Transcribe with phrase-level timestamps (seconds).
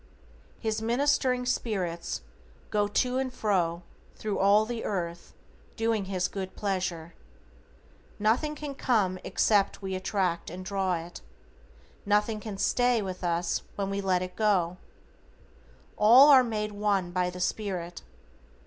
[0.59, 2.21] "His ministering spirits
[2.71, 3.83] go to and fro
[4.15, 5.35] thru all the earth
[5.75, 7.13] doing His good pleasure."
[8.17, 11.21] Nothing can come except we attract and draw it.
[12.03, 14.77] Nothing can stay with us when we LET GO.
[15.99, 18.01] All are made one by the spirit.